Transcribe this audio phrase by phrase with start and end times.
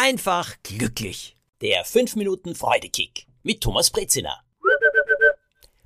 [0.00, 1.36] einfach glücklich.
[1.60, 4.40] Der 5 Minuten Freudekick mit Thomas Brezina.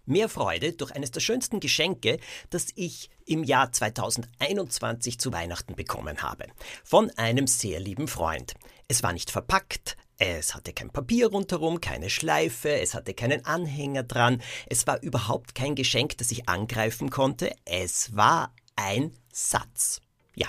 [0.06, 6.22] Mehr Freude durch eines der schönsten Geschenke, das ich im Jahr 2021 zu Weihnachten bekommen
[6.22, 6.46] habe.
[6.84, 8.54] Von einem sehr lieben Freund.
[8.86, 14.04] Es war nicht verpackt, es hatte kein Papier rundherum, keine Schleife, es hatte keinen Anhänger
[14.04, 20.03] dran, es war überhaupt kein Geschenk, das ich angreifen konnte, es war ein Satz.
[20.34, 20.48] Ja,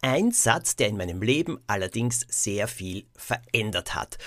[0.00, 4.18] ein Satz, der in meinem Leben allerdings sehr viel verändert hat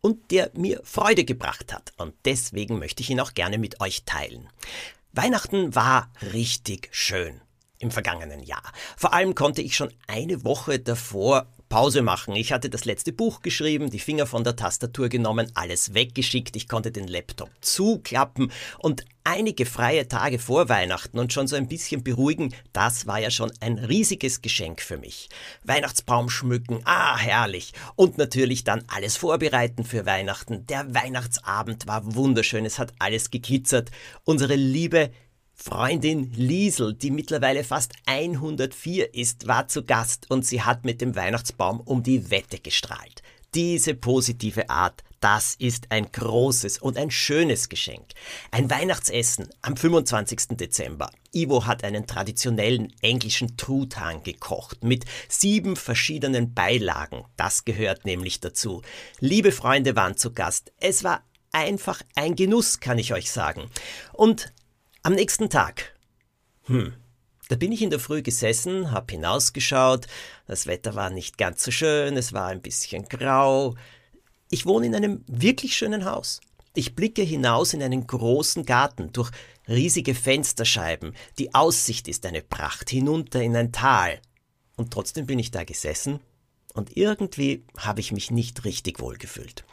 [0.00, 1.92] und der mir Freude gebracht hat.
[1.96, 4.48] Und deswegen möchte ich ihn auch gerne mit euch teilen.
[5.12, 7.40] Weihnachten war richtig schön
[7.78, 8.62] im vergangenen Jahr.
[8.96, 12.36] Vor allem konnte ich schon eine Woche davor Pause machen.
[12.36, 16.54] Ich hatte das letzte Buch geschrieben, die Finger von der Tastatur genommen, alles weggeschickt.
[16.54, 21.68] Ich konnte den Laptop zuklappen und einige freie Tage vor Weihnachten und schon so ein
[21.68, 25.30] bisschen beruhigen, das war ja schon ein riesiges Geschenk für mich.
[25.64, 27.72] Weihnachtsbaum schmücken, ah, herrlich.
[27.96, 30.66] Und natürlich dann alles vorbereiten für Weihnachten.
[30.66, 33.90] Der Weihnachtsabend war wunderschön, es hat alles gekitzert.
[34.24, 35.10] Unsere liebe
[35.62, 41.14] Freundin Liesel, die mittlerweile fast 104 ist, war zu Gast und sie hat mit dem
[41.14, 43.22] Weihnachtsbaum um die Wette gestrahlt.
[43.54, 48.06] Diese positive Art, das ist ein großes und ein schönes Geschenk.
[48.50, 50.56] Ein Weihnachtsessen am 25.
[50.56, 51.12] Dezember.
[51.32, 57.24] Ivo hat einen traditionellen englischen Truthahn gekocht mit sieben verschiedenen Beilagen.
[57.36, 58.82] Das gehört nämlich dazu.
[59.20, 60.72] Liebe Freunde waren zu Gast.
[60.80, 63.70] Es war einfach ein Genuss, kann ich euch sagen.
[64.12, 64.52] Und
[65.02, 65.96] am nächsten Tag.
[66.64, 66.94] Hm.
[67.48, 70.06] Da bin ich in der Früh gesessen, hab hinausgeschaut.
[70.46, 73.74] Das Wetter war nicht ganz so schön, es war ein bisschen grau.
[74.50, 76.40] Ich wohne in einem wirklich schönen Haus.
[76.74, 79.30] Ich blicke hinaus in einen großen Garten durch
[79.68, 81.14] riesige Fensterscheiben.
[81.38, 84.20] Die Aussicht ist eine Pracht hinunter in ein Tal.
[84.76, 86.20] Und trotzdem bin ich da gesessen
[86.74, 89.64] und irgendwie habe ich mich nicht richtig wohl gefühlt.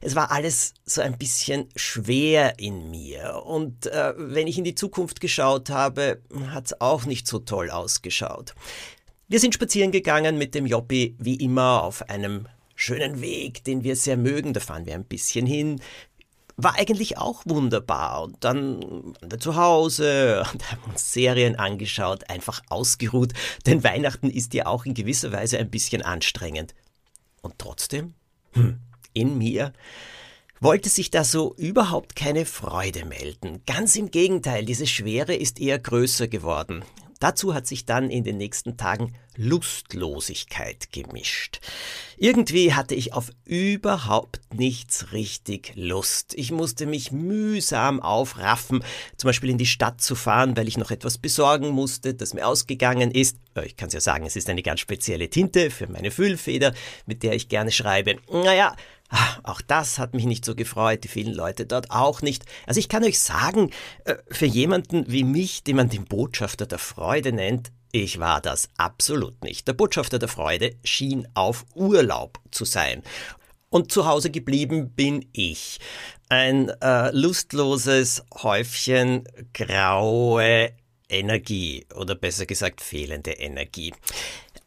[0.00, 3.42] Es war alles so ein bisschen schwer in mir.
[3.44, 7.70] Und äh, wenn ich in die Zukunft geschaut habe, hat es auch nicht so toll
[7.70, 8.54] ausgeschaut.
[9.28, 12.46] Wir sind spazieren gegangen mit dem Joppi, wie immer, auf einem
[12.76, 14.52] schönen Weg, den wir sehr mögen.
[14.52, 15.80] Da fahren wir ein bisschen hin
[16.56, 18.22] war eigentlich auch wunderbar.
[18.22, 23.32] Und dann waren wir zu Hause und haben uns Serien angeschaut, einfach ausgeruht,
[23.66, 26.74] denn Weihnachten ist ja auch in gewisser Weise ein bisschen anstrengend.
[27.42, 28.14] Und trotzdem,
[28.52, 28.78] hm,
[29.12, 29.72] in mir
[30.60, 33.62] wollte sich da so überhaupt keine Freude melden.
[33.66, 36.82] Ganz im Gegenteil, diese Schwere ist eher größer geworden.
[37.20, 41.60] Dazu hat sich dann in den nächsten Tagen Lustlosigkeit gemischt.
[42.16, 46.34] Irgendwie hatte ich auf überhaupt nichts richtig Lust.
[46.34, 48.82] Ich musste mich mühsam aufraffen,
[49.16, 52.46] zum Beispiel in die Stadt zu fahren, weil ich noch etwas besorgen musste, das mir
[52.46, 53.36] ausgegangen ist.
[53.64, 57.22] Ich kann es ja sagen, es ist eine ganz spezielle Tinte für meine Füllfeder, mit
[57.22, 58.16] der ich gerne schreibe.
[58.30, 58.74] Naja,
[59.42, 62.44] auch das hat mich nicht so gefreut, die vielen Leute dort auch nicht.
[62.66, 63.70] Also ich kann euch sagen,
[64.04, 68.68] äh, für jemanden wie mich, den man den Botschafter der Freude nennt, ich war das
[68.76, 69.68] absolut nicht.
[69.68, 73.02] Der Botschafter der Freude schien auf Urlaub zu sein.
[73.70, 75.78] Und zu Hause geblieben bin ich.
[76.28, 79.24] Ein äh, lustloses Häufchen
[79.54, 80.72] graue
[81.08, 83.92] Energie oder besser gesagt fehlende Energie.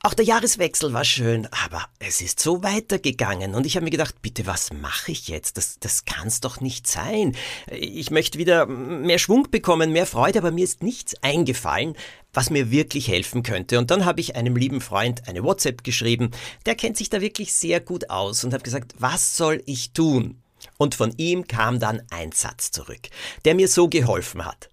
[0.02, 4.22] Auch der Jahreswechsel war schön, aber es ist so weitergegangen und ich habe mir gedacht,
[4.22, 5.58] bitte, was mache ich jetzt?
[5.58, 7.36] Das, das kann's doch nicht sein.
[7.70, 11.98] Ich möchte wieder mehr Schwung bekommen, mehr Freude, aber mir ist nichts eingefallen,
[12.32, 13.78] was mir wirklich helfen könnte.
[13.78, 16.32] Und dann habe ich einem lieben Freund eine WhatsApp geschrieben,
[16.66, 20.42] der kennt sich da wirklich sehr gut aus und habe gesagt, was soll ich tun?
[20.78, 23.10] Und von ihm kam dann ein Satz zurück,
[23.44, 24.70] der mir so geholfen hat.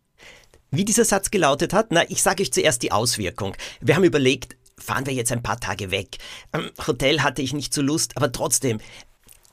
[0.71, 3.57] Wie dieser Satz gelautet hat, na, ich sage euch zuerst die Auswirkung.
[3.81, 6.19] Wir haben überlegt, fahren wir jetzt ein paar Tage weg.
[6.53, 8.79] Am Hotel hatte ich nicht so Lust, aber trotzdem,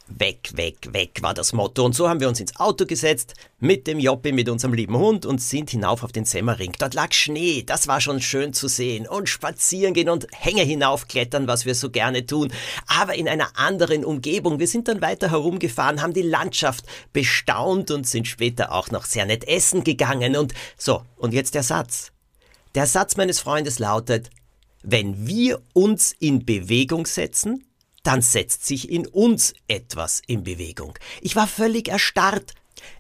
[0.07, 1.85] Weg, weg, weg war das Motto.
[1.85, 5.25] Und so haben wir uns ins Auto gesetzt, mit dem Joppi, mit unserem lieben Hund
[5.25, 6.73] und sind hinauf auf den Semmering.
[6.77, 9.07] Dort lag Schnee, das war schon schön zu sehen.
[9.07, 12.51] Und spazieren gehen und Hänge hinaufklettern, was wir so gerne tun.
[12.85, 14.59] Aber in einer anderen Umgebung.
[14.59, 19.25] Wir sind dann weiter herumgefahren, haben die Landschaft bestaunt und sind später auch noch sehr
[19.25, 20.35] nett essen gegangen.
[20.35, 22.11] Und so, und jetzt der Satz.
[22.75, 24.29] Der Satz meines Freundes lautet,
[24.83, 27.65] wenn wir uns in Bewegung setzen,
[28.03, 30.99] dann setzt sich in uns etwas in Bewegung.
[31.21, 32.53] Ich war völlig erstarrt.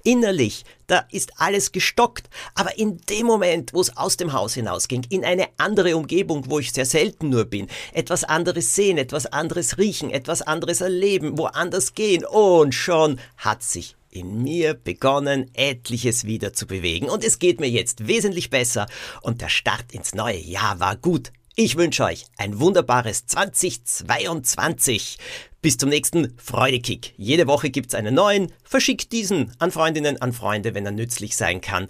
[0.03, 5.05] Innerlich, da ist alles gestockt, aber in dem Moment, wo es aus dem Haus hinausging,
[5.09, 9.77] in eine andere Umgebung, wo ich sehr selten nur bin, etwas anderes sehen, etwas anderes
[9.77, 16.53] riechen, etwas anderes erleben, woanders gehen, und schon hat sich in mir begonnen, etliches wieder
[16.53, 17.09] zu bewegen.
[17.09, 18.87] Und es geht mir jetzt wesentlich besser
[19.21, 21.31] und der Start ins neue Jahr war gut.
[21.55, 25.19] Ich wünsche euch ein wunderbares 2022.
[25.61, 27.13] Bis zum nächsten Freudekick.
[27.15, 28.51] Jede Woche gibt's einen neuen.
[28.63, 31.89] Verschickt diesen an Freundinnen, an Freunde, wenn er nützlich sein kann.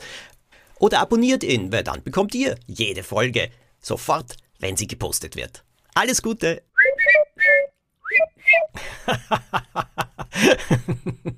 [0.80, 3.50] Oder abonniert ihn, weil dann bekommt ihr jede Folge
[3.80, 5.63] sofort, wenn sie gepostet wird.
[5.94, 6.62] Alles Gute!